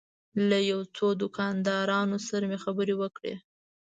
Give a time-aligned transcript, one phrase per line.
[0.49, 3.33] له یو څو دوکاندارانو سره مې خبرې وکړې.